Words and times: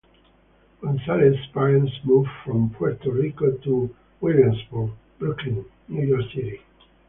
Gonzalez's 0.81 1.45
parents 1.53 1.93
moved 2.05 2.31
from 2.43 2.71
Puerto 2.71 3.11
Rico 3.11 3.51
to 3.57 3.95
Williamsburg, 4.19 4.89
Brooklyn, 5.19 5.63
New 5.89 6.03
York 6.07 6.23
City. 6.33 6.59